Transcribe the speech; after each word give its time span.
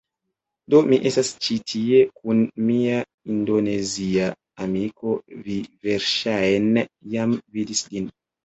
Do, 0.73 0.77
mi 0.91 0.97
estas 1.09 1.27
ĉi 1.47 1.57
tie 1.71 1.99
kun 2.21 2.41
mia 2.71 3.03
Indonezia 3.35 4.31
amiko 4.67 5.15
vi 5.45 5.61
verŝajne 5.87 6.89
jam 7.17 7.39
vidis 7.61 7.87
lin 7.95 8.13